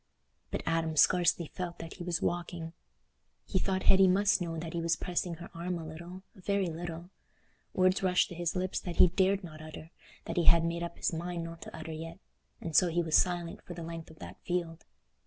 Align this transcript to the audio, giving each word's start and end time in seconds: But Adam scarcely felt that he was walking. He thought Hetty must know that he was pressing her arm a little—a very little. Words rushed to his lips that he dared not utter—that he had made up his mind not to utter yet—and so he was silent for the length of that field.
But 0.49 0.63
Adam 0.65 0.97
scarcely 0.97 1.45
felt 1.45 1.77
that 1.77 1.93
he 1.97 2.03
was 2.03 2.23
walking. 2.23 2.73
He 3.45 3.59
thought 3.59 3.83
Hetty 3.83 4.07
must 4.07 4.41
know 4.41 4.57
that 4.57 4.73
he 4.73 4.81
was 4.81 4.95
pressing 4.95 5.35
her 5.35 5.51
arm 5.53 5.77
a 5.77 5.85
little—a 5.85 6.41
very 6.41 6.71
little. 6.71 7.11
Words 7.75 8.01
rushed 8.01 8.29
to 8.29 8.33
his 8.33 8.55
lips 8.55 8.79
that 8.79 8.95
he 8.95 9.09
dared 9.09 9.43
not 9.43 9.61
utter—that 9.61 10.37
he 10.37 10.45
had 10.45 10.65
made 10.65 10.81
up 10.81 10.97
his 10.97 11.13
mind 11.13 11.43
not 11.43 11.61
to 11.61 11.75
utter 11.77 11.93
yet—and 11.93 12.75
so 12.75 12.87
he 12.87 13.03
was 13.03 13.15
silent 13.15 13.61
for 13.61 13.75
the 13.75 13.83
length 13.83 14.09
of 14.09 14.17
that 14.17 14.41
field. 14.41 14.85